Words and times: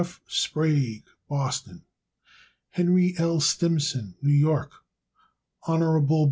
F. 0.01 0.19
Sprague, 0.27 1.03
Boston, 1.29 1.75
Mass. 2.21 2.33
Henry 2.71 3.13
L. 3.19 3.39
Stimson, 3.39 4.15
New 4.19 4.33
York. 4.33 4.71
Hon. 5.65 6.07